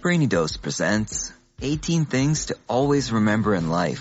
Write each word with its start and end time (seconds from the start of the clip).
Brainy 0.00 0.26
Dose 0.26 0.56
presents 0.56 1.30
18 1.60 2.06
Things 2.06 2.46
to 2.46 2.56
Always 2.66 3.12
Remember 3.12 3.54
in 3.54 3.68
Life. 3.68 4.00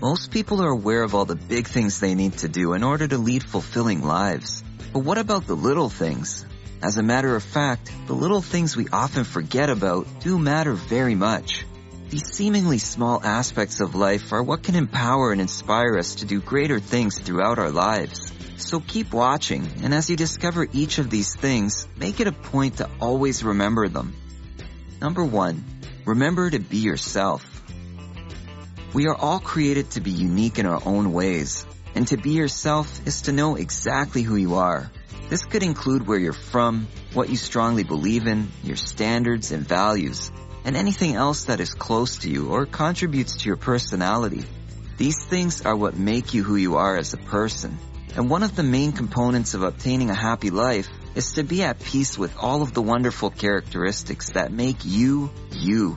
Most 0.00 0.30
people 0.30 0.62
are 0.62 0.70
aware 0.70 1.02
of 1.02 1.16
all 1.16 1.24
the 1.24 1.34
big 1.34 1.66
things 1.66 1.98
they 1.98 2.14
need 2.14 2.38
to 2.38 2.48
do 2.48 2.74
in 2.74 2.84
order 2.84 3.08
to 3.08 3.18
lead 3.18 3.42
fulfilling 3.42 4.04
lives. 4.04 4.62
But 4.92 5.00
what 5.00 5.18
about 5.18 5.48
the 5.48 5.56
little 5.56 5.88
things? 5.88 6.46
As 6.84 6.98
a 6.98 7.02
matter 7.02 7.34
of 7.34 7.42
fact, 7.42 7.90
the 8.06 8.12
little 8.12 8.42
things 8.42 8.76
we 8.76 8.86
often 8.92 9.24
forget 9.24 9.70
about 9.70 10.06
do 10.20 10.38
matter 10.38 10.74
very 10.74 11.16
much. 11.16 11.66
These 12.08 12.32
seemingly 12.34 12.78
small 12.78 13.20
aspects 13.24 13.80
of 13.80 13.96
life 13.96 14.32
are 14.32 14.42
what 14.42 14.62
can 14.62 14.76
empower 14.76 15.32
and 15.32 15.40
inspire 15.40 15.98
us 15.98 16.14
to 16.16 16.26
do 16.26 16.40
greater 16.40 16.78
things 16.78 17.18
throughout 17.18 17.58
our 17.58 17.72
lives. 17.72 18.32
So 18.56 18.78
keep 18.78 19.12
watching, 19.12 19.68
and 19.82 19.92
as 19.92 20.08
you 20.08 20.16
discover 20.16 20.68
each 20.72 20.98
of 20.98 21.10
these 21.10 21.34
things, 21.34 21.88
make 21.96 22.20
it 22.20 22.28
a 22.28 22.32
point 22.32 22.76
to 22.76 22.88
always 23.00 23.42
remember 23.42 23.88
them. 23.88 24.14
Number 25.02 25.24
one, 25.24 25.64
remember 26.04 26.48
to 26.48 26.60
be 26.60 26.76
yourself. 26.76 27.44
We 28.94 29.08
are 29.08 29.16
all 29.16 29.40
created 29.40 29.90
to 29.90 30.00
be 30.00 30.12
unique 30.12 30.60
in 30.60 30.66
our 30.66 30.80
own 30.86 31.12
ways, 31.12 31.66
and 31.96 32.06
to 32.06 32.16
be 32.16 32.30
yourself 32.30 33.04
is 33.04 33.22
to 33.22 33.32
know 33.32 33.56
exactly 33.56 34.22
who 34.22 34.36
you 34.36 34.54
are. 34.54 34.92
This 35.28 35.44
could 35.44 35.64
include 35.64 36.06
where 36.06 36.20
you're 36.20 36.32
from, 36.32 36.86
what 37.14 37.30
you 37.30 37.36
strongly 37.36 37.82
believe 37.82 38.28
in, 38.28 38.52
your 38.62 38.76
standards 38.76 39.50
and 39.50 39.66
values, 39.66 40.30
and 40.64 40.76
anything 40.76 41.16
else 41.16 41.46
that 41.46 41.58
is 41.58 41.74
close 41.74 42.18
to 42.18 42.30
you 42.30 42.50
or 42.50 42.64
contributes 42.64 43.38
to 43.38 43.46
your 43.48 43.56
personality. 43.56 44.44
These 44.98 45.24
things 45.24 45.66
are 45.66 45.74
what 45.74 45.98
make 45.98 46.32
you 46.32 46.44
who 46.44 46.54
you 46.54 46.76
are 46.76 46.96
as 46.96 47.12
a 47.12 47.16
person. 47.16 47.76
And 48.14 48.30
one 48.30 48.44
of 48.44 48.54
the 48.54 48.62
main 48.62 48.92
components 48.92 49.54
of 49.54 49.64
obtaining 49.64 50.10
a 50.10 50.14
happy 50.14 50.50
life 50.50 50.88
is 51.14 51.32
to 51.32 51.42
be 51.42 51.62
at 51.62 51.80
peace 51.80 52.16
with 52.18 52.36
all 52.38 52.62
of 52.62 52.72
the 52.72 52.82
wonderful 52.82 53.30
characteristics 53.30 54.30
that 54.30 54.52
make 54.52 54.78
you, 54.84 55.30
you. 55.50 55.96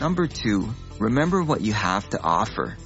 Number 0.00 0.26
two, 0.26 0.68
remember 0.98 1.42
what 1.42 1.60
you 1.60 1.72
have 1.72 2.08
to 2.10 2.20
offer. 2.20 2.76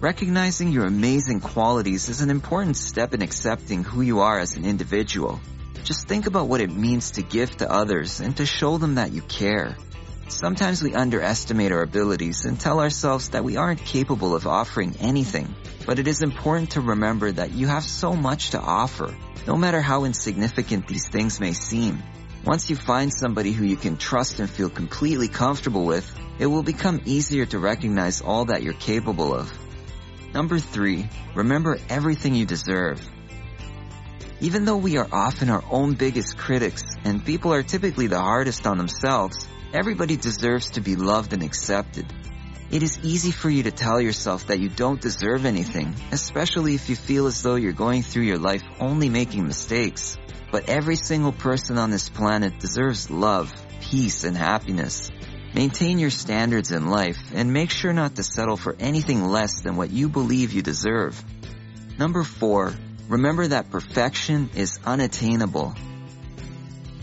Recognizing 0.00 0.72
your 0.72 0.84
amazing 0.84 1.40
qualities 1.40 2.08
is 2.08 2.22
an 2.22 2.30
important 2.30 2.76
step 2.76 3.14
in 3.14 3.22
accepting 3.22 3.84
who 3.84 4.00
you 4.00 4.20
are 4.20 4.38
as 4.38 4.56
an 4.56 4.64
individual. 4.64 5.40
Just 5.84 6.08
think 6.08 6.26
about 6.26 6.48
what 6.48 6.60
it 6.60 6.70
means 6.70 7.12
to 7.12 7.22
give 7.22 7.56
to 7.58 7.70
others 7.70 8.20
and 8.20 8.36
to 8.36 8.46
show 8.46 8.78
them 8.78 8.96
that 8.96 9.12
you 9.12 9.22
care. 9.22 9.76
Sometimes 10.32 10.82
we 10.82 10.94
underestimate 10.94 11.72
our 11.72 11.82
abilities 11.82 12.46
and 12.46 12.58
tell 12.58 12.80
ourselves 12.80 13.28
that 13.28 13.44
we 13.44 13.58
aren't 13.58 13.84
capable 13.84 14.34
of 14.34 14.46
offering 14.46 14.96
anything. 14.98 15.54
But 15.84 15.98
it 15.98 16.08
is 16.08 16.22
important 16.22 16.70
to 16.70 16.80
remember 16.80 17.30
that 17.30 17.52
you 17.52 17.66
have 17.66 17.84
so 17.84 18.14
much 18.14 18.50
to 18.50 18.58
offer, 18.58 19.14
no 19.46 19.58
matter 19.58 19.82
how 19.82 20.04
insignificant 20.04 20.88
these 20.88 21.06
things 21.06 21.38
may 21.38 21.52
seem. 21.52 22.02
Once 22.46 22.70
you 22.70 22.76
find 22.76 23.12
somebody 23.12 23.52
who 23.52 23.66
you 23.66 23.76
can 23.76 23.98
trust 23.98 24.40
and 24.40 24.48
feel 24.48 24.70
completely 24.70 25.28
comfortable 25.28 25.84
with, 25.84 26.10
it 26.38 26.46
will 26.46 26.62
become 26.62 27.02
easier 27.04 27.44
to 27.44 27.58
recognize 27.58 28.22
all 28.22 28.46
that 28.46 28.62
you're 28.62 28.72
capable 28.72 29.34
of. 29.34 29.52
Number 30.32 30.58
three, 30.58 31.10
remember 31.34 31.78
everything 31.90 32.34
you 32.34 32.46
deserve. 32.46 33.06
Even 34.40 34.64
though 34.64 34.78
we 34.78 34.96
are 34.96 35.08
often 35.12 35.50
our 35.50 35.62
own 35.70 35.92
biggest 35.92 36.38
critics 36.38 36.82
and 37.04 37.24
people 37.24 37.52
are 37.52 37.62
typically 37.62 38.06
the 38.06 38.18
hardest 38.18 38.66
on 38.66 38.78
themselves, 38.78 39.46
everybody 39.72 40.16
deserves 40.16 40.70
to 40.72 40.80
be 40.80 40.96
loved 40.96 41.32
and 41.32 41.42
accepted. 41.42 42.06
It 42.70 42.82
is 42.82 42.98
easy 43.02 43.32
for 43.32 43.50
you 43.50 43.64
to 43.64 43.70
tell 43.70 44.00
yourself 44.00 44.46
that 44.46 44.60
you 44.60 44.68
don't 44.68 45.00
deserve 45.00 45.44
anything, 45.44 45.94
especially 46.10 46.74
if 46.74 46.88
you 46.88 46.96
feel 46.96 47.26
as 47.26 47.42
though 47.42 47.56
you're 47.56 47.72
going 47.72 48.02
through 48.02 48.24
your 48.24 48.38
life 48.38 48.62
only 48.80 49.08
making 49.10 49.46
mistakes. 49.46 50.16
But 50.50 50.68
every 50.68 50.96
single 50.96 51.32
person 51.32 51.78
on 51.78 51.90
this 51.90 52.08
planet 52.08 52.58
deserves 52.58 53.10
love, 53.10 53.52
peace, 53.80 54.24
and 54.24 54.36
happiness. 54.36 55.10
Maintain 55.54 55.98
your 55.98 56.10
standards 56.10 56.72
in 56.72 56.88
life 56.88 57.18
and 57.34 57.52
make 57.52 57.70
sure 57.70 57.92
not 57.92 58.16
to 58.16 58.22
settle 58.22 58.56
for 58.56 58.74
anything 58.80 59.22
less 59.24 59.60
than 59.60 59.76
what 59.76 59.90
you 59.90 60.08
believe 60.08 60.52
you 60.52 60.62
deserve. 60.62 61.22
Number 61.98 62.22
four, 62.22 62.72
remember 63.08 63.48
that 63.48 63.70
perfection 63.70 64.48
is 64.54 64.78
unattainable. 64.84 65.74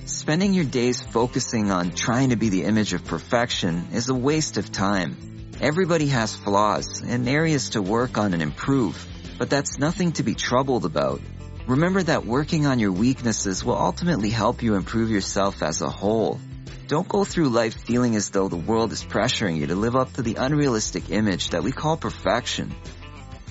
Spending 0.10 0.56
your 0.56 0.66
days 0.66 1.00
focusing 1.00 1.70
on 1.70 1.92
trying 1.92 2.32
to 2.32 2.36
be 2.36 2.50
the 2.50 2.64
image 2.64 2.94
of 2.94 3.06
perfection 3.06 3.90
is 3.94 4.10
a 4.10 4.16
waste 4.16 4.58
of 4.58 4.72
time. 4.72 5.16
Everybody 5.62 6.08
has 6.08 6.36
flaws 6.36 7.04
and 7.06 7.30
areas 7.30 7.70
to 7.70 7.82
work 7.84 8.18
on 8.18 8.34
and 8.34 8.42
improve, 8.42 9.06
but 9.38 9.52
that's 9.52 9.78
nothing 9.78 10.14
to 10.14 10.24
be 10.24 10.34
troubled 10.34 10.84
about. 10.84 11.22
Remember 11.68 12.02
that 12.02 12.26
working 12.26 12.66
on 12.66 12.80
your 12.80 12.92
weaknesses 12.92 13.64
will 13.64 13.78
ultimately 13.78 14.32
help 14.32 14.64
you 14.64 14.74
improve 14.74 15.12
yourself 15.12 15.62
as 15.62 15.84
a 15.84 15.90
whole. 15.92 16.40
Don't 16.88 17.08
go 17.08 17.24
through 17.24 17.50
life 17.50 17.76
feeling 17.76 18.16
as 18.16 18.32
though 18.32 18.48
the 18.48 18.56
world 18.56 18.92
is 18.92 19.04
pressuring 19.04 19.58
you 19.58 19.68
to 19.68 19.76
live 19.76 19.96
up 19.96 20.14
to 20.14 20.24
the 20.24 20.36
unrealistic 20.36 21.12
image 21.12 21.52
that 21.52 21.62
we 21.62 21.72
call 21.72 21.98
perfection. 21.98 22.74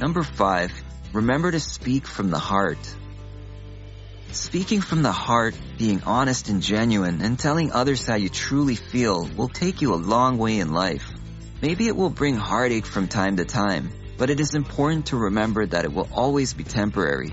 Number 0.01 0.25
five, 0.25 0.73
remember 1.13 1.53
to 1.53 1.61
speak 1.61 2.05
from 2.05 2.31
the 2.31 2.39
heart. 2.41 2.79
Speaking 4.33 4.83
from 4.83 5.03
the 5.03 5.11
heart, 5.11 5.55
being 5.79 6.03
honest 6.05 6.51
and 6.51 6.61
genuine, 6.61 7.23
and 7.23 7.39
telling 7.39 7.73
others 7.73 8.05
how 8.05 8.17
you 8.17 8.29
truly 8.29 8.75
feel 8.75 9.27
will 9.37 9.49
take 9.49 9.81
you 9.81 9.95
a 9.95 9.97
long 9.97 10.37
way 10.37 10.59
in 10.59 10.71
life. 10.73 11.11
Maybe 11.63 11.87
it 11.89 11.97
will 11.97 12.11
bring 12.11 12.37
heartache 12.37 12.85
from 12.85 13.09
time 13.09 13.37
to 13.37 13.47
time, 13.47 13.91
but 14.19 14.29
it 14.29 14.39
is 14.39 14.55
important 14.55 15.07
to 15.07 15.17
remember 15.17 15.65
that 15.65 15.87
it 15.87 15.93
will 15.93 16.09
always 16.13 16.53
be 16.53 16.63
temporary. 16.63 17.33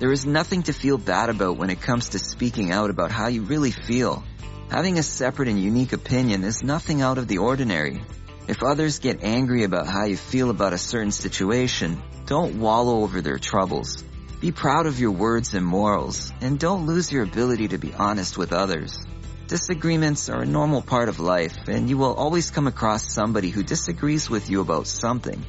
There 0.00 0.12
is 0.12 0.26
nothing 0.26 0.64
to 0.64 0.74
feel 0.74 0.98
bad 0.98 1.30
about 1.30 1.56
when 1.56 1.70
it 1.70 1.80
comes 1.80 2.10
to 2.10 2.18
speaking 2.18 2.72
out 2.72 2.90
about 2.90 3.10
how 3.10 3.28
you 3.28 3.42
really 3.42 3.70
feel. 3.70 4.22
Having 4.70 4.98
a 4.98 5.02
separate 5.02 5.48
and 5.48 5.58
unique 5.58 5.94
opinion 5.94 6.44
is 6.44 6.62
nothing 6.62 7.00
out 7.00 7.16
of 7.16 7.26
the 7.26 7.38
ordinary. 7.38 8.02
If 8.48 8.62
others 8.62 8.98
get 8.98 9.24
angry 9.24 9.64
about 9.64 9.86
how 9.86 10.04
you 10.04 10.18
feel 10.18 10.50
about 10.50 10.74
a 10.74 10.78
certain 10.78 11.12
situation, 11.12 12.02
don't 12.26 12.60
wallow 12.60 13.00
over 13.00 13.22
their 13.22 13.38
troubles. 13.38 14.04
Be 14.44 14.52
proud 14.52 14.84
of 14.84 15.00
your 15.00 15.12
words 15.12 15.54
and 15.54 15.64
morals, 15.64 16.30
and 16.42 16.58
don't 16.58 16.84
lose 16.84 17.10
your 17.10 17.22
ability 17.22 17.68
to 17.68 17.78
be 17.78 17.94
honest 17.94 18.36
with 18.36 18.52
others. 18.52 19.02
Disagreements 19.46 20.28
are 20.28 20.42
a 20.42 20.46
normal 20.46 20.82
part 20.82 21.08
of 21.08 21.18
life, 21.18 21.56
and 21.66 21.88
you 21.88 21.96
will 21.96 22.12
always 22.12 22.50
come 22.50 22.66
across 22.66 23.10
somebody 23.10 23.48
who 23.48 23.62
disagrees 23.62 24.28
with 24.28 24.50
you 24.50 24.60
about 24.60 24.86
something. 24.86 25.42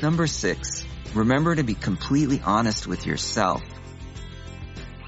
Number 0.00 0.28
six, 0.28 0.84
remember 1.14 1.56
to 1.56 1.64
be 1.64 1.74
completely 1.74 2.40
honest 2.44 2.86
with 2.86 3.06
yourself. 3.06 3.60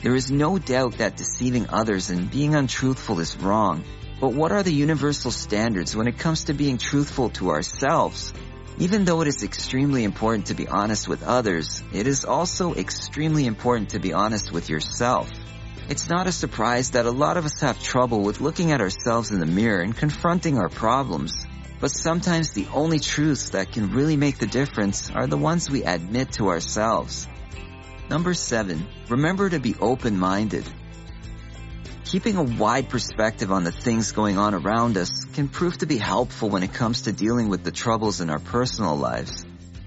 There 0.03 0.17
is 0.17 0.33
no 0.33 0.59
doubt 0.59 0.99
that 0.99 1.17
deceiving 1.17 1.71
others 1.71 2.11
and 2.11 2.29
being 2.29 2.57
untruthful 2.57 3.21
is 3.21 3.37
wrong, 3.37 3.85
but 4.21 4.35
what 4.35 4.51
are 4.51 4.65
the 4.65 4.75
universal 4.75 5.31
standards 5.31 5.95
when 5.95 6.09
it 6.09 6.19
comes 6.19 6.47
to 6.47 6.53
being 6.53 6.79
truthful 6.79 7.31
to 7.39 7.51
ourselves? 7.51 8.35
Even 8.79 9.05
though 9.05 9.21
it 9.21 9.29
is 9.29 9.45
extremely 9.45 10.03
important 10.03 10.47
to 10.47 10.55
be 10.55 10.67
honest 10.67 11.07
with 11.07 11.23
others, 11.23 11.83
it 11.93 12.09
is 12.09 12.25
also 12.25 12.75
extremely 12.75 13.47
important 13.47 13.91
to 13.91 14.01
be 14.01 14.13
honest 14.13 14.51
with 14.51 14.69
yourself. 14.69 15.31
It's 15.89 16.09
not 16.09 16.27
a 16.27 16.33
surprise 16.33 16.91
that 16.93 17.07
a 17.07 17.11
lot 17.11 17.37
of 17.37 17.45
us 17.45 17.61
have 17.61 17.81
trouble 17.81 18.23
with 18.23 18.41
looking 18.41 18.73
at 18.73 18.81
ourselves 18.81 19.31
in 19.31 19.39
the 19.39 19.47
mirror 19.47 19.81
and 19.81 19.97
confronting 19.97 20.59
our 20.59 20.69
problems. 20.69 21.47
But 21.79 21.89
sometimes 21.89 22.53
the 22.53 22.67
only 22.73 22.99
truths 22.99 23.51
that 23.51 23.71
can 23.71 23.93
really 23.93 24.17
make 24.17 24.39
the 24.39 24.47
difference 24.47 25.11
are 25.11 25.29
the 25.29 25.37
ones 25.37 25.71
we 25.71 25.85
admit 25.85 26.33
to 26.33 26.49
ourselves. 26.49 27.29
Number 28.11 28.35
seven, 28.35 28.89
remember 29.09 29.51
to 29.51 29.61
be 29.61 29.77
open-minded. 29.81 30.65
Keeping 32.15 32.37
a 32.37 32.45
wide 32.45 32.91
perspective 32.91 33.51
on 33.51 33.65
the 33.65 33.73
things 33.73 34.13
going 34.13 34.39
on 34.39 34.55
around 34.55 34.97
us 34.97 35.25
can 35.35 35.49
prove 35.49 35.79
to 35.79 35.87
be 35.87 35.99
helpful 35.99 36.49
when 36.49 36.63
it 36.63 36.73
comes 36.73 37.03
to 37.03 37.13
dealing 37.13 37.49
with 37.49 37.65
the 37.65 37.73
troubles 37.73 38.21
in 38.21 38.31
our 38.31 38.39
personal 38.39 38.95
lives. 38.95 39.45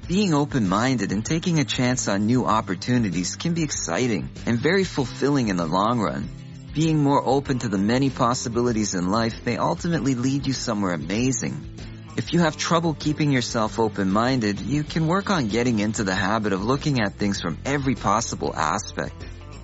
Being 0.10 0.34
open-minded 0.34 1.14
and 1.14 1.26
taking 1.26 1.60
a 1.60 1.64
chance 1.64 2.10
on 2.10 2.26
new 2.26 2.46
opportunities 2.46 3.38
can 3.38 3.54
be 3.54 3.64
exciting 3.64 4.30
and 4.46 4.60
very 4.60 4.84
fulfilling 4.84 5.48
in 5.48 5.56
the 5.56 5.66
long 5.66 6.02
run. 6.02 6.28
Being 6.74 7.02
more 7.02 7.26
open 7.26 7.60
to 7.60 7.70
the 7.70 7.78
many 7.78 8.10
possibilities 8.10 8.94
in 8.94 9.10
life 9.10 9.46
may 9.46 9.56
ultimately 9.56 10.16
lead 10.16 10.48
you 10.48 10.52
somewhere 10.52 10.92
amazing. 10.92 11.78
If 12.18 12.34
you 12.34 12.40
have 12.40 12.58
trouble 12.58 12.94
keeping 12.94 13.32
yourself 13.32 13.80
open-minded, 13.80 14.60
you 14.60 14.84
can 14.84 15.08
work 15.08 15.30
on 15.30 15.48
getting 15.48 15.80
into 15.80 16.04
the 16.04 16.14
habit 16.14 16.52
of 16.52 16.62
looking 16.62 17.00
at 17.00 17.14
things 17.14 17.40
from 17.40 17.58
every 17.64 17.96
possible 17.96 18.54
aspect. 18.54 19.16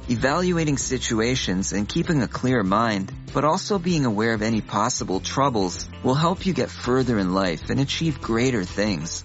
Evaluating 0.09 0.77
situations 0.77 1.71
and 1.71 1.87
keeping 1.87 2.21
a 2.21 2.27
clear 2.27 2.61
mind, 2.61 3.09
but 3.33 3.45
also 3.45 3.79
being 3.79 4.03
aware 4.03 4.33
of 4.33 4.41
any 4.41 4.59
possible 4.59 5.21
troubles 5.21 5.87
will 6.03 6.13
help 6.13 6.45
you 6.45 6.53
get 6.53 6.69
further 6.69 7.17
in 7.17 7.33
life 7.33 7.69
and 7.69 7.79
achieve 7.79 8.19
greater 8.19 8.65
things. 8.65 9.23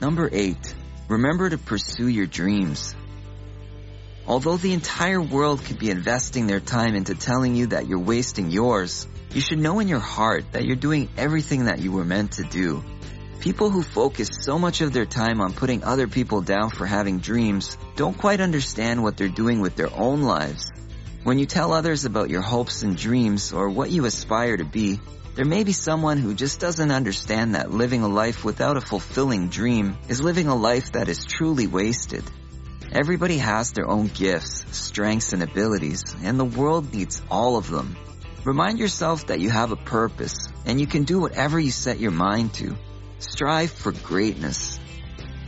Number 0.00 0.30
8. 0.32 0.56
Remember 1.08 1.50
to 1.50 1.58
pursue 1.58 2.06
your 2.06 2.26
dreams. 2.26 2.94
Although 4.24 4.56
the 4.56 4.72
entire 4.72 5.20
world 5.20 5.64
could 5.64 5.80
be 5.80 5.90
investing 5.90 6.46
their 6.46 6.60
time 6.60 6.94
into 6.94 7.16
telling 7.16 7.56
you 7.56 7.66
that 7.68 7.88
you're 7.88 7.98
wasting 7.98 8.50
yours, 8.50 9.08
you 9.34 9.40
should 9.40 9.58
know 9.58 9.80
in 9.80 9.88
your 9.88 9.98
heart 9.98 10.52
that 10.52 10.64
you're 10.64 10.76
doing 10.76 11.08
everything 11.16 11.64
that 11.64 11.80
you 11.80 11.90
were 11.90 12.04
meant 12.04 12.32
to 12.32 12.44
do. 12.44 12.84
People 13.40 13.70
who 13.70 13.82
focus 13.82 14.30
so 14.40 14.58
much 14.58 14.80
of 14.80 14.92
their 14.92 15.06
time 15.06 15.40
on 15.40 15.52
putting 15.52 15.84
other 15.84 16.08
people 16.08 16.40
down 16.40 16.70
for 16.70 16.86
having 16.86 17.20
dreams 17.20 17.78
don't 17.94 18.18
quite 18.18 18.40
understand 18.40 19.00
what 19.00 19.16
they're 19.16 19.28
doing 19.28 19.60
with 19.60 19.76
their 19.76 19.94
own 19.94 20.22
lives. 20.22 20.72
When 21.22 21.38
you 21.38 21.46
tell 21.46 21.72
others 21.72 22.04
about 22.04 22.30
your 22.30 22.42
hopes 22.42 22.82
and 22.82 22.96
dreams 22.96 23.52
or 23.52 23.68
what 23.70 23.92
you 23.92 24.06
aspire 24.06 24.56
to 24.56 24.64
be, 24.64 24.98
there 25.36 25.44
may 25.44 25.62
be 25.62 25.70
someone 25.70 26.18
who 26.18 26.34
just 26.34 26.58
doesn't 26.58 26.90
understand 26.90 27.54
that 27.54 27.70
living 27.70 28.02
a 28.02 28.08
life 28.08 28.44
without 28.44 28.76
a 28.76 28.80
fulfilling 28.80 29.50
dream 29.50 29.96
is 30.08 30.20
living 30.20 30.48
a 30.48 30.56
life 30.56 30.92
that 30.92 31.08
is 31.08 31.24
truly 31.24 31.68
wasted. 31.68 32.24
Everybody 32.90 33.38
has 33.38 33.70
their 33.70 33.88
own 33.88 34.08
gifts, 34.08 34.64
strengths, 34.76 35.32
and 35.32 35.44
abilities, 35.44 36.02
and 36.24 36.40
the 36.40 36.44
world 36.44 36.92
needs 36.92 37.22
all 37.30 37.56
of 37.56 37.70
them. 37.70 37.96
Remind 38.44 38.80
yourself 38.80 39.28
that 39.28 39.38
you 39.38 39.50
have 39.50 39.70
a 39.70 39.76
purpose, 39.76 40.48
and 40.66 40.80
you 40.80 40.88
can 40.88 41.04
do 41.04 41.20
whatever 41.20 41.60
you 41.60 41.70
set 41.70 42.00
your 42.00 42.10
mind 42.10 42.54
to. 42.54 42.76
Strive 43.20 43.72
for 43.72 43.90
greatness. 43.90 44.78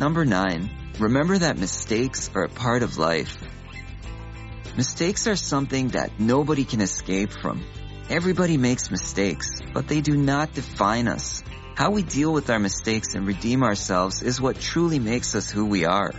Number 0.00 0.24
9. 0.24 0.94
Remember 0.98 1.38
that 1.38 1.56
mistakes 1.56 2.28
are 2.34 2.42
a 2.42 2.48
part 2.48 2.82
of 2.82 2.98
life. 2.98 3.36
Mistakes 4.76 5.28
are 5.28 5.36
something 5.36 5.88
that 5.90 6.18
nobody 6.18 6.64
can 6.64 6.80
escape 6.80 7.30
from. 7.30 7.64
Everybody 8.08 8.56
makes 8.56 8.90
mistakes, 8.90 9.60
but 9.72 9.86
they 9.86 10.00
do 10.00 10.16
not 10.16 10.52
define 10.52 11.06
us. 11.06 11.44
How 11.76 11.92
we 11.92 12.02
deal 12.02 12.32
with 12.32 12.50
our 12.50 12.58
mistakes 12.58 13.14
and 13.14 13.24
redeem 13.24 13.62
ourselves 13.62 14.20
is 14.20 14.40
what 14.40 14.60
truly 14.60 14.98
makes 14.98 15.36
us 15.36 15.48
who 15.48 15.64
we 15.66 15.84
are. 15.84 16.10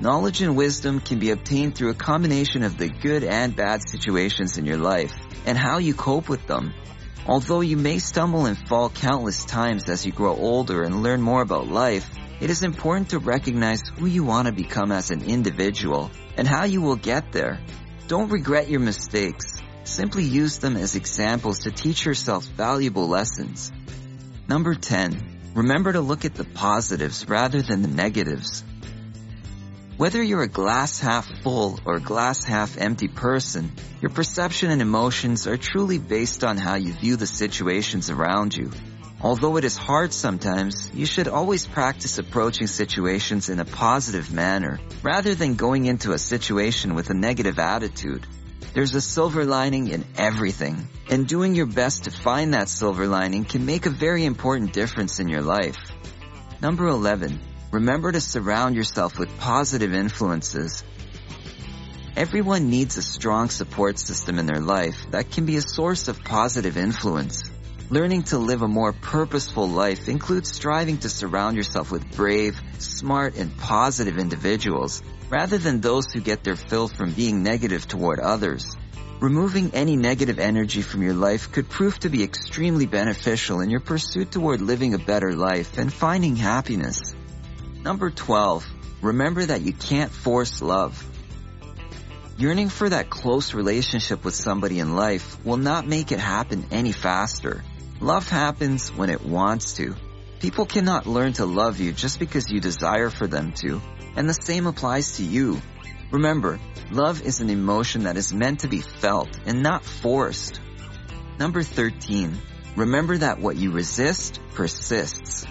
Knowledge 0.00 0.40
and 0.40 0.56
wisdom 0.56 1.00
can 1.00 1.18
be 1.18 1.32
obtained 1.32 1.74
through 1.74 1.90
a 1.90 1.94
combination 1.94 2.62
of 2.62 2.78
the 2.78 2.88
good 2.88 3.24
and 3.24 3.54
bad 3.54 3.86
situations 3.86 4.56
in 4.56 4.64
your 4.64 4.78
life 4.78 5.12
and 5.44 5.58
how 5.58 5.76
you 5.76 5.92
cope 5.92 6.30
with 6.30 6.46
them. 6.46 6.72
Although 7.26 7.62
you 7.62 7.78
may 7.78 7.98
stumble 7.98 8.44
and 8.44 8.68
fall 8.68 8.90
countless 8.90 9.44
times 9.44 9.88
as 9.88 10.04
you 10.04 10.12
grow 10.12 10.36
older 10.36 10.82
and 10.82 11.02
learn 11.02 11.22
more 11.22 11.40
about 11.40 11.68
life, 11.68 12.06
it 12.40 12.50
is 12.50 12.62
important 12.62 13.10
to 13.10 13.18
recognize 13.18 13.80
who 13.98 14.06
you 14.06 14.24
want 14.24 14.46
to 14.46 14.52
become 14.52 14.92
as 14.92 15.10
an 15.10 15.22
individual 15.24 16.10
and 16.36 16.46
how 16.46 16.64
you 16.64 16.82
will 16.82 16.96
get 16.96 17.32
there. 17.32 17.60
Don't 18.08 18.30
regret 18.30 18.68
your 18.68 18.80
mistakes. 18.80 19.46
Simply 19.84 20.24
use 20.24 20.58
them 20.58 20.76
as 20.76 20.96
examples 20.96 21.60
to 21.60 21.70
teach 21.70 22.04
yourself 22.04 22.44
valuable 22.44 23.08
lessons. 23.08 23.72
Number 24.46 24.74
10. 24.74 25.52
Remember 25.54 25.92
to 25.92 26.00
look 26.02 26.26
at 26.26 26.34
the 26.34 26.44
positives 26.44 27.26
rather 27.28 27.62
than 27.62 27.80
the 27.80 27.88
negatives. 27.88 28.64
Whether 29.96 30.20
you're 30.20 30.42
a 30.42 30.48
glass 30.48 30.98
half 30.98 31.24
full 31.42 31.78
or 31.84 32.00
glass 32.00 32.42
half 32.42 32.76
empty 32.76 33.06
person, 33.06 33.70
your 34.02 34.10
perception 34.10 34.72
and 34.72 34.82
emotions 34.82 35.46
are 35.46 35.56
truly 35.56 35.98
based 35.98 36.42
on 36.42 36.56
how 36.56 36.74
you 36.74 36.92
view 36.92 37.14
the 37.14 37.28
situations 37.28 38.10
around 38.10 38.56
you. 38.56 38.72
Although 39.20 39.56
it 39.56 39.62
is 39.62 39.76
hard 39.76 40.12
sometimes, 40.12 40.90
you 40.92 41.06
should 41.06 41.28
always 41.28 41.64
practice 41.64 42.18
approaching 42.18 42.66
situations 42.66 43.48
in 43.48 43.60
a 43.60 43.64
positive 43.64 44.32
manner 44.32 44.80
rather 45.04 45.36
than 45.36 45.54
going 45.54 45.86
into 45.86 46.10
a 46.10 46.18
situation 46.18 46.96
with 46.96 47.10
a 47.10 47.14
negative 47.14 47.60
attitude. 47.60 48.26
There's 48.72 48.96
a 48.96 49.00
silver 49.00 49.44
lining 49.44 49.86
in 49.86 50.04
everything, 50.18 50.88
and 51.08 51.28
doing 51.28 51.54
your 51.54 51.66
best 51.66 52.04
to 52.04 52.10
find 52.10 52.54
that 52.54 52.68
silver 52.68 53.06
lining 53.06 53.44
can 53.44 53.64
make 53.64 53.86
a 53.86 53.90
very 53.90 54.24
important 54.24 54.72
difference 54.72 55.20
in 55.20 55.28
your 55.28 55.42
life. 55.42 55.78
Number 56.60 56.88
11. 56.88 57.38
Remember 57.74 58.12
to 58.12 58.20
surround 58.20 58.76
yourself 58.76 59.18
with 59.18 59.36
positive 59.40 59.92
influences. 59.92 60.84
Everyone 62.16 62.70
needs 62.70 62.96
a 62.96 63.02
strong 63.02 63.48
support 63.48 63.98
system 63.98 64.38
in 64.38 64.46
their 64.46 64.60
life 64.60 65.10
that 65.10 65.32
can 65.32 65.44
be 65.44 65.56
a 65.56 65.60
source 65.60 66.06
of 66.06 66.22
positive 66.22 66.76
influence. 66.76 67.42
Learning 67.90 68.22
to 68.30 68.38
live 68.38 68.62
a 68.62 68.68
more 68.68 68.92
purposeful 68.92 69.68
life 69.68 70.08
includes 70.08 70.52
striving 70.52 70.98
to 70.98 71.08
surround 71.08 71.56
yourself 71.56 71.90
with 71.90 72.14
brave, 72.14 72.54
smart, 72.78 73.34
and 73.34 73.58
positive 73.58 74.18
individuals 74.18 75.02
rather 75.28 75.58
than 75.58 75.80
those 75.80 76.12
who 76.12 76.20
get 76.20 76.44
their 76.44 76.54
fill 76.54 76.86
from 76.86 77.10
being 77.12 77.42
negative 77.42 77.88
toward 77.88 78.20
others. 78.20 78.76
Removing 79.18 79.72
any 79.74 79.96
negative 79.96 80.38
energy 80.38 80.82
from 80.82 81.02
your 81.02 81.14
life 81.14 81.50
could 81.50 81.68
prove 81.68 81.98
to 81.98 82.08
be 82.08 82.22
extremely 82.22 82.86
beneficial 82.86 83.62
in 83.62 83.68
your 83.68 83.80
pursuit 83.80 84.30
toward 84.30 84.60
living 84.60 84.94
a 84.94 84.98
better 84.98 85.32
life 85.32 85.76
and 85.76 85.92
finding 85.92 86.36
happiness. 86.36 87.16
Number 87.84 88.10
12. 88.10 88.66
Remember 89.02 89.44
that 89.44 89.60
you 89.60 89.74
can't 89.74 90.10
force 90.10 90.62
love. 90.62 91.06
Yearning 92.38 92.70
for 92.70 92.88
that 92.88 93.10
close 93.10 93.52
relationship 93.52 94.24
with 94.24 94.34
somebody 94.34 94.78
in 94.78 94.96
life 94.96 95.36
will 95.44 95.58
not 95.58 95.86
make 95.86 96.10
it 96.10 96.18
happen 96.18 96.64
any 96.70 96.92
faster. 96.92 97.62
Love 98.00 98.26
happens 98.26 98.90
when 98.90 99.10
it 99.10 99.20
wants 99.20 99.74
to. 99.74 99.94
People 100.40 100.64
cannot 100.64 101.06
learn 101.06 101.34
to 101.34 101.44
love 101.44 101.78
you 101.78 101.92
just 101.92 102.18
because 102.18 102.50
you 102.50 102.58
desire 102.58 103.10
for 103.10 103.26
them 103.26 103.52
to, 103.52 103.82
and 104.16 104.26
the 104.26 104.32
same 104.32 104.66
applies 104.66 105.18
to 105.18 105.22
you. 105.22 105.60
Remember, 106.10 106.58
love 106.90 107.20
is 107.20 107.40
an 107.40 107.50
emotion 107.50 108.04
that 108.04 108.16
is 108.16 108.32
meant 108.32 108.60
to 108.60 108.68
be 108.68 108.80
felt 108.80 109.28
and 109.44 109.62
not 109.62 109.84
forced. 109.84 110.58
Number 111.38 111.62
13. 111.62 112.34
Remember 112.76 113.18
that 113.18 113.40
what 113.40 113.56
you 113.56 113.72
resist 113.72 114.40
persists. 114.54 115.46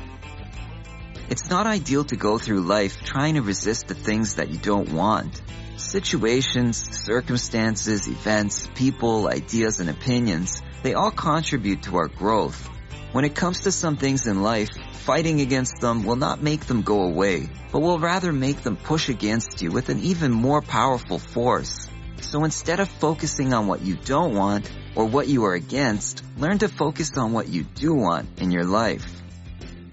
It's 1.30 1.50
not 1.50 1.68
ideal 1.68 2.04
to 2.06 2.18
go 2.18 2.38
through 2.38 2.62
life 2.62 3.02
trying 3.02 3.36
to 3.36 3.42
resist 3.42 3.88
the 3.88 3.96
things 3.96 4.36
that 4.36 4.50
you 4.50 4.58
don't 4.58 4.92
want. 4.92 5.42
Situations, 5.78 6.78
circumstances, 7.06 8.08
events, 8.08 8.68
people, 8.76 9.28
ideas, 9.28 9.80
and 9.80 9.90
opinions, 9.90 10.62
they 10.84 10.94
all 10.94 11.12
contribute 11.12 11.84
to 11.84 11.96
our 11.96 12.10
growth. 12.10 12.70
When 13.14 13.24
it 13.24 13.36
comes 13.36 13.62
to 13.62 13.72
some 13.72 13.96
things 13.96 14.28
in 14.28 14.42
life, 14.42 14.70
fighting 14.92 15.40
against 15.40 15.80
them 15.80 16.04
will 16.04 16.18
not 16.18 16.44
make 16.44 16.66
them 16.66 16.82
go 16.82 17.04
away, 17.04 17.48
but 17.72 17.82
will 17.82 18.00
rather 18.00 18.34
make 18.34 18.62
them 18.62 18.76
push 18.76 19.08
against 19.08 19.62
you 19.62 19.72
with 19.72 19.90
an 19.90 20.00
even 20.00 20.32
more 20.32 20.62
powerful 20.62 21.20
force. 21.20 21.88
So 22.22 22.44
instead 22.44 22.80
of 22.80 22.90
focusing 22.90 23.54
on 23.54 23.68
what 23.68 23.82
you 23.82 23.96
don't 23.96 24.36
want 24.36 24.70
or 24.96 25.06
what 25.06 25.28
you 25.28 25.46
are 25.46 25.54
against, 25.54 26.22
learn 26.38 26.58
to 26.60 26.68
focus 26.68 27.18
on 27.18 27.32
what 27.32 27.48
you 27.48 27.64
do 27.64 27.94
want 27.94 28.42
in 28.42 28.52
your 28.52 28.66
life. 28.66 29.22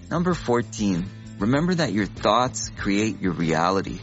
Number 0.09 0.33
14. 0.33 1.20
Remember 1.41 1.73
that 1.73 1.91
your 1.91 2.05
thoughts 2.05 2.69
create 2.77 3.19
your 3.19 3.31
reality. 3.31 3.99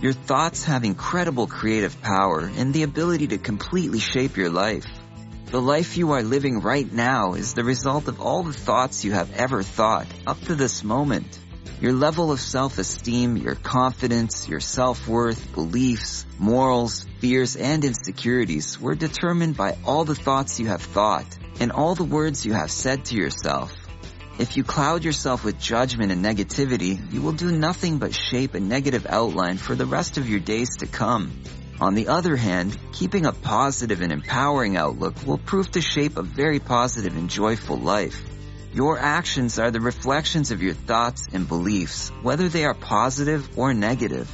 Your 0.00 0.12
thoughts 0.12 0.62
have 0.62 0.84
incredible 0.84 1.48
creative 1.48 2.00
power 2.00 2.48
and 2.56 2.72
the 2.72 2.84
ability 2.84 3.26
to 3.28 3.38
completely 3.38 3.98
shape 3.98 4.36
your 4.36 4.50
life. 4.50 4.86
The 5.46 5.60
life 5.60 5.96
you 5.96 6.12
are 6.12 6.22
living 6.22 6.60
right 6.60 6.90
now 6.92 7.32
is 7.32 7.54
the 7.54 7.64
result 7.64 8.06
of 8.06 8.20
all 8.20 8.44
the 8.44 8.52
thoughts 8.52 9.04
you 9.04 9.10
have 9.14 9.34
ever 9.34 9.64
thought 9.64 10.06
up 10.28 10.40
to 10.42 10.54
this 10.54 10.84
moment. 10.84 11.40
Your 11.80 11.92
level 11.92 12.30
of 12.30 12.38
self-esteem, 12.38 13.36
your 13.36 13.56
confidence, 13.56 14.48
your 14.48 14.60
self-worth, 14.60 15.54
beliefs, 15.54 16.24
morals, 16.38 17.04
fears, 17.18 17.56
and 17.56 17.84
insecurities 17.84 18.80
were 18.80 18.94
determined 18.94 19.56
by 19.56 19.76
all 19.84 20.04
the 20.04 20.14
thoughts 20.14 20.60
you 20.60 20.68
have 20.68 20.82
thought 20.82 21.26
and 21.58 21.72
all 21.72 21.96
the 21.96 22.04
words 22.04 22.46
you 22.46 22.52
have 22.52 22.70
said 22.70 23.06
to 23.06 23.16
yourself. 23.16 23.72
If 24.38 24.58
you 24.58 24.64
cloud 24.64 25.02
yourself 25.02 25.44
with 25.44 25.58
judgment 25.58 26.12
and 26.12 26.22
negativity, 26.22 27.00
you 27.10 27.22
will 27.22 27.32
do 27.32 27.50
nothing 27.50 27.96
but 27.96 28.14
shape 28.14 28.54
a 28.54 28.60
negative 28.60 29.06
outline 29.08 29.56
for 29.56 29.74
the 29.74 29.86
rest 29.86 30.18
of 30.18 30.28
your 30.28 30.40
days 30.40 30.76
to 30.80 30.86
come. 30.86 31.32
On 31.80 31.94
the 31.94 32.08
other 32.08 32.36
hand, 32.36 32.76
keeping 32.92 33.24
a 33.24 33.32
positive 33.32 34.02
and 34.02 34.12
empowering 34.12 34.76
outlook 34.76 35.26
will 35.26 35.38
prove 35.38 35.70
to 35.72 35.80
shape 35.80 36.18
a 36.18 36.22
very 36.22 36.58
positive 36.58 37.16
and 37.16 37.30
joyful 37.30 37.78
life. 37.78 38.22
Your 38.74 38.98
actions 38.98 39.58
are 39.58 39.70
the 39.70 39.80
reflections 39.80 40.50
of 40.50 40.62
your 40.62 40.74
thoughts 40.74 41.28
and 41.32 41.48
beliefs, 41.48 42.10
whether 42.20 42.50
they 42.50 42.66
are 42.66 42.74
positive 42.74 43.58
or 43.58 43.72
negative. 43.72 44.30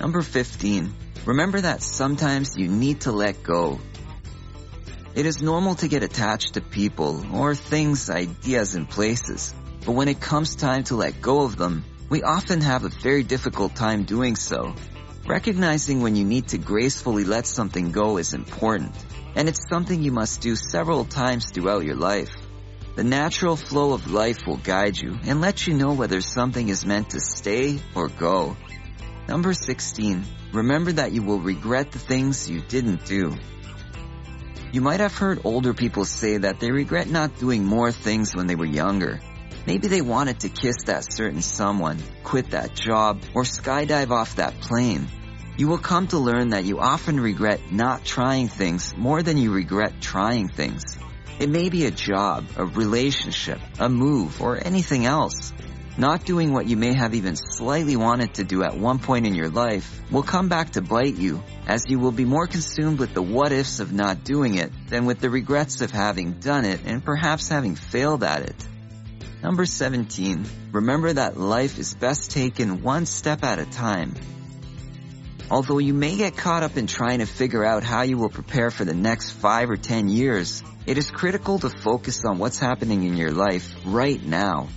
Number 0.00 0.22
15. 0.22 0.92
Remember 1.26 1.60
that 1.60 1.84
sometimes 1.84 2.56
you 2.56 2.66
need 2.66 3.02
to 3.02 3.12
let 3.12 3.44
go 3.44 3.78
it 5.14 5.26
is 5.26 5.42
normal 5.42 5.74
to 5.76 5.88
get 5.88 6.02
attached 6.02 6.54
to 6.54 6.60
people 6.60 7.24
or 7.34 7.54
things, 7.54 8.08
ideas, 8.08 8.74
and 8.74 8.88
places. 8.88 9.54
But 9.84 9.92
when 9.92 10.08
it 10.08 10.20
comes 10.20 10.56
time 10.56 10.84
to 10.84 10.96
let 10.96 11.20
go 11.20 11.42
of 11.42 11.56
them, 11.56 11.84
we 12.08 12.22
often 12.22 12.60
have 12.60 12.84
a 12.84 12.88
very 12.88 13.22
difficult 13.22 13.74
time 13.74 14.04
doing 14.04 14.36
so. 14.36 14.74
Recognizing 15.26 16.00
when 16.00 16.16
you 16.16 16.24
need 16.24 16.48
to 16.48 16.58
gracefully 16.58 17.24
let 17.24 17.46
something 17.46 17.92
go 17.92 18.16
is 18.18 18.34
important, 18.34 18.94
and 19.36 19.48
it's 19.48 19.68
something 19.68 20.02
you 20.02 20.12
must 20.12 20.40
do 20.40 20.56
several 20.56 21.04
times 21.04 21.50
throughout 21.50 21.84
your 21.84 21.96
life. 21.96 22.30
The 22.96 23.04
natural 23.04 23.56
flow 23.56 23.92
of 23.92 24.10
life 24.10 24.46
will 24.46 24.58
guide 24.58 24.98
you 24.98 25.18
and 25.24 25.40
let 25.40 25.66
you 25.66 25.74
know 25.74 25.94
whether 25.94 26.20
something 26.20 26.68
is 26.68 26.84
meant 26.84 27.10
to 27.10 27.20
stay 27.20 27.80
or 27.94 28.08
go. 28.08 28.56
Number 29.28 29.54
16. 29.54 30.24
Remember 30.52 30.92
that 30.92 31.12
you 31.12 31.22
will 31.22 31.40
regret 31.40 31.92
the 31.92 31.98
things 31.98 32.50
you 32.50 32.60
didn't 32.60 33.06
do. 33.06 33.36
You 34.72 34.80
might 34.80 35.00
have 35.00 35.14
heard 35.14 35.42
older 35.44 35.74
people 35.74 36.06
say 36.06 36.38
that 36.38 36.58
they 36.58 36.70
regret 36.70 37.06
not 37.06 37.38
doing 37.38 37.62
more 37.62 37.92
things 37.92 38.34
when 38.34 38.46
they 38.46 38.54
were 38.54 38.64
younger. 38.64 39.20
Maybe 39.66 39.86
they 39.86 40.00
wanted 40.00 40.40
to 40.40 40.48
kiss 40.48 40.84
that 40.86 41.04
certain 41.12 41.42
someone, 41.42 41.98
quit 42.24 42.52
that 42.52 42.74
job, 42.74 43.20
or 43.34 43.42
skydive 43.42 44.10
off 44.10 44.36
that 44.36 44.58
plane. 44.60 45.08
You 45.58 45.68
will 45.68 45.76
come 45.76 46.06
to 46.08 46.18
learn 46.18 46.48
that 46.50 46.64
you 46.64 46.80
often 46.80 47.20
regret 47.20 47.70
not 47.70 48.06
trying 48.06 48.48
things 48.48 48.96
more 48.96 49.22
than 49.22 49.36
you 49.36 49.52
regret 49.52 50.00
trying 50.00 50.48
things. 50.48 50.82
It 51.38 51.50
may 51.50 51.68
be 51.68 51.84
a 51.84 51.90
job, 51.90 52.46
a 52.56 52.64
relationship, 52.64 53.60
a 53.78 53.90
move, 53.90 54.40
or 54.40 54.56
anything 54.56 55.04
else. 55.04 55.52
Not 55.98 56.24
doing 56.24 56.54
what 56.54 56.66
you 56.66 56.78
may 56.78 56.94
have 56.94 57.14
even 57.14 57.36
slightly 57.36 57.96
wanted 57.96 58.34
to 58.34 58.44
do 58.44 58.62
at 58.62 58.76
one 58.76 58.98
point 58.98 59.26
in 59.26 59.34
your 59.34 59.50
life 59.50 60.00
will 60.10 60.22
come 60.22 60.48
back 60.48 60.70
to 60.70 60.80
bite 60.80 61.16
you, 61.16 61.42
as 61.66 61.84
you 61.86 61.98
will 61.98 62.12
be 62.12 62.24
more 62.24 62.46
consumed 62.46 62.98
with 62.98 63.12
the 63.12 63.20
what 63.20 63.52
ifs 63.52 63.78
of 63.78 63.92
not 63.92 64.24
doing 64.24 64.54
it 64.54 64.72
than 64.88 65.04
with 65.04 65.20
the 65.20 65.28
regrets 65.28 65.82
of 65.82 65.90
having 65.90 66.32
done 66.32 66.64
it 66.64 66.80
and 66.86 67.04
perhaps 67.04 67.48
having 67.48 67.74
failed 67.74 68.24
at 68.24 68.40
it. 68.40 68.66
Number 69.42 69.66
17. 69.66 70.46
Remember 70.72 71.12
that 71.12 71.36
life 71.36 71.78
is 71.78 71.92
best 71.92 72.30
taken 72.30 72.82
one 72.82 73.04
step 73.04 73.44
at 73.44 73.58
a 73.58 73.66
time. 73.66 74.14
Although 75.50 75.78
you 75.78 75.92
may 75.92 76.16
get 76.16 76.38
caught 76.38 76.62
up 76.62 76.78
in 76.78 76.86
trying 76.86 77.18
to 77.18 77.26
figure 77.26 77.64
out 77.64 77.82
how 77.82 78.00
you 78.00 78.16
will 78.16 78.30
prepare 78.30 78.70
for 78.70 78.86
the 78.86 78.94
next 78.94 79.32
5 79.32 79.68
or 79.68 79.76
10 79.76 80.08
years, 80.08 80.62
it 80.86 80.96
is 80.96 81.10
critical 81.10 81.58
to 81.58 81.68
focus 81.68 82.24
on 82.24 82.38
what's 82.38 82.58
happening 82.58 83.02
in 83.02 83.18
your 83.18 83.32
life 83.32 83.74
right 83.84 84.24
now. 84.24 84.68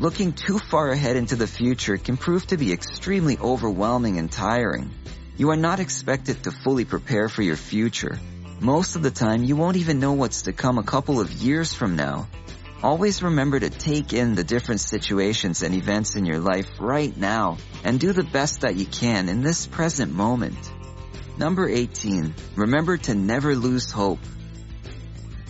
Looking 0.00 0.32
too 0.32 0.58
far 0.58 0.90
ahead 0.90 1.14
into 1.14 1.36
the 1.36 1.46
future 1.46 1.96
can 1.98 2.16
prove 2.16 2.44
to 2.48 2.56
be 2.56 2.72
extremely 2.72 3.38
overwhelming 3.38 4.18
and 4.18 4.30
tiring. 4.30 4.90
You 5.36 5.50
are 5.50 5.56
not 5.56 5.78
expected 5.78 6.42
to 6.42 6.50
fully 6.50 6.84
prepare 6.84 7.28
for 7.28 7.42
your 7.42 7.54
future. 7.54 8.18
Most 8.58 8.96
of 8.96 9.02
the 9.02 9.12
time, 9.12 9.44
you 9.44 9.54
won't 9.54 9.76
even 9.76 10.00
know 10.00 10.14
what's 10.14 10.42
to 10.42 10.52
come 10.52 10.78
a 10.78 10.82
couple 10.82 11.20
of 11.20 11.30
years 11.30 11.72
from 11.72 11.94
now. 11.94 12.26
Always 12.82 13.22
remember 13.22 13.60
to 13.60 13.70
take 13.70 14.12
in 14.12 14.34
the 14.34 14.42
different 14.42 14.80
situations 14.80 15.62
and 15.62 15.72
events 15.76 16.16
in 16.16 16.26
your 16.26 16.40
life 16.40 16.68
right 16.80 17.16
now 17.16 17.58
and 17.84 18.00
do 18.00 18.12
the 18.12 18.24
best 18.24 18.62
that 18.62 18.74
you 18.74 18.86
can 18.86 19.28
in 19.28 19.42
this 19.42 19.68
present 19.68 20.12
moment. 20.12 20.58
Number 21.38 21.68
18. 21.68 22.34
Remember 22.56 22.96
to 22.96 23.14
never 23.14 23.54
lose 23.54 23.92
hope. 23.92 24.20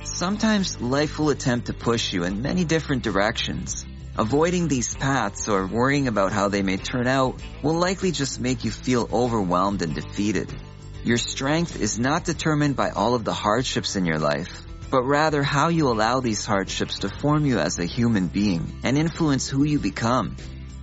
Sometimes 0.02 0.82
life 0.82 1.18
will 1.18 1.30
attempt 1.30 1.68
to 1.68 1.72
push 1.72 2.12
you 2.12 2.24
in 2.24 2.42
many 2.42 2.66
different 2.66 3.02
directions. 3.02 3.86
Avoiding 4.16 4.68
these 4.68 4.94
paths 4.94 5.48
or 5.48 5.66
worrying 5.66 6.06
about 6.06 6.30
how 6.30 6.48
they 6.48 6.62
may 6.62 6.76
turn 6.76 7.08
out 7.08 7.42
will 7.62 7.74
likely 7.74 8.12
just 8.12 8.38
make 8.38 8.64
you 8.64 8.70
feel 8.70 9.08
overwhelmed 9.12 9.82
and 9.82 9.92
defeated. 9.92 10.54
Your 11.02 11.16
strength 11.16 11.80
is 11.80 11.98
not 11.98 12.24
determined 12.24 12.76
by 12.76 12.90
all 12.90 13.16
of 13.16 13.24
the 13.24 13.32
hardships 13.32 13.96
in 13.96 14.06
your 14.06 14.20
life, 14.20 14.62
but 14.88 15.02
rather 15.02 15.42
how 15.42 15.66
you 15.66 15.88
allow 15.88 16.20
these 16.20 16.46
hardships 16.46 17.00
to 17.00 17.08
form 17.08 17.44
you 17.44 17.58
as 17.58 17.80
a 17.80 17.84
human 17.84 18.28
being 18.28 18.78
and 18.84 18.96
influence 18.96 19.48
who 19.48 19.64
you 19.64 19.80
become. 19.80 20.36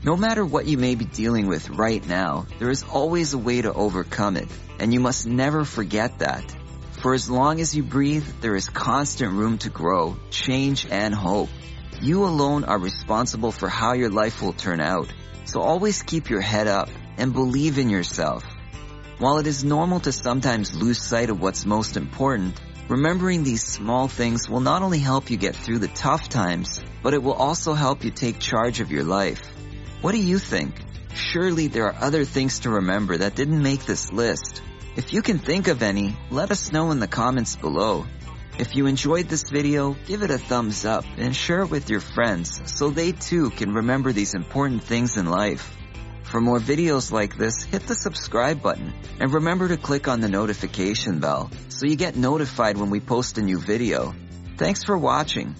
No 0.03 0.17
matter 0.17 0.45
what 0.45 0.65
you 0.65 0.77
may 0.77 0.95
be 0.95 1.05
dealing 1.05 1.47
with 1.47 1.69
right 1.69 2.05
now, 2.05 2.47
there 2.59 2.69
is 2.69 2.83
always 2.83 3.33
a 3.33 3.37
way 3.37 3.61
to 3.61 3.71
overcome 3.71 4.35
it, 4.35 4.49
and 4.77 4.93
you 4.93 4.99
must 4.99 5.25
never 5.25 5.63
forget 5.63 6.19
that. 6.19 6.43
For 7.01 7.13
as 7.13 7.29
long 7.29 7.61
as 7.61 7.73
you 7.73 7.83
breathe, 7.83 8.27
there 8.41 8.57
is 8.57 8.67
constant 8.67 9.31
room 9.31 9.57
to 9.59 9.69
grow, 9.69 10.17
change, 10.31 10.85
and 10.85 11.15
hope. 11.15 11.49
You 11.99 12.25
alone 12.25 12.63
are 12.63 12.79
responsible 12.79 13.51
for 13.51 13.67
how 13.67 13.93
your 13.93 14.09
life 14.09 14.41
will 14.41 14.53
turn 14.53 14.79
out. 14.79 15.11
So 15.45 15.61
always 15.61 16.03
keep 16.03 16.29
your 16.29 16.41
head 16.41 16.67
up 16.67 16.89
and 17.17 17.33
believe 17.33 17.77
in 17.77 17.89
yourself. 17.89 18.43
While 19.17 19.37
it 19.37 19.47
is 19.47 19.63
normal 19.63 19.99
to 20.01 20.11
sometimes 20.11 20.75
lose 20.75 21.01
sight 21.01 21.29
of 21.29 21.41
what's 21.41 21.65
most 21.65 21.97
important, 21.97 22.59
remembering 22.87 23.43
these 23.43 23.63
small 23.63 24.07
things 24.07 24.49
will 24.49 24.61
not 24.61 24.81
only 24.81 24.99
help 24.99 25.29
you 25.29 25.37
get 25.37 25.55
through 25.55 25.79
the 25.79 25.87
tough 25.87 26.29
times, 26.29 26.81
but 27.03 27.13
it 27.13 27.21
will 27.21 27.33
also 27.33 27.73
help 27.73 28.03
you 28.03 28.11
take 28.11 28.39
charge 28.39 28.79
of 28.79 28.91
your 28.91 29.03
life. 29.03 29.41
What 30.01 30.13
do 30.13 30.17
you 30.17 30.39
think? 30.39 30.73
Surely 31.13 31.67
there 31.67 31.85
are 31.85 31.95
other 32.01 32.25
things 32.25 32.59
to 32.61 32.71
remember 32.71 33.17
that 33.17 33.35
didn't 33.35 33.61
make 33.61 33.85
this 33.85 34.11
list. 34.11 34.61
If 34.95 35.13
you 35.13 35.21
can 35.21 35.39
think 35.39 35.67
of 35.67 35.83
any, 35.83 36.17
let 36.31 36.51
us 36.51 36.71
know 36.71 36.91
in 36.91 36.99
the 36.99 37.07
comments 37.07 37.55
below. 37.55 38.05
If 38.61 38.75
you 38.75 38.85
enjoyed 38.85 39.27
this 39.27 39.49
video, 39.49 39.95
give 40.05 40.21
it 40.21 40.29
a 40.29 40.37
thumbs 40.37 40.85
up 40.85 41.03
and 41.17 41.35
share 41.35 41.61
it 41.61 41.71
with 41.71 41.89
your 41.89 41.99
friends 41.99 42.61
so 42.65 42.91
they 42.91 43.11
too 43.11 43.49
can 43.49 43.73
remember 43.73 44.13
these 44.13 44.35
important 44.35 44.83
things 44.83 45.17
in 45.17 45.25
life. 45.25 45.75
For 46.21 46.39
more 46.39 46.59
videos 46.59 47.11
like 47.11 47.35
this, 47.35 47.63
hit 47.63 47.87
the 47.87 47.95
subscribe 47.95 48.61
button 48.61 48.93
and 49.19 49.33
remember 49.33 49.67
to 49.67 49.77
click 49.77 50.07
on 50.07 50.21
the 50.21 50.29
notification 50.29 51.19
bell 51.19 51.49
so 51.69 51.87
you 51.87 51.95
get 51.95 52.15
notified 52.15 52.77
when 52.77 52.91
we 52.91 52.99
post 52.99 53.39
a 53.39 53.41
new 53.41 53.57
video. 53.57 54.13
Thanks 54.57 54.83
for 54.83 54.95
watching. 54.95 55.55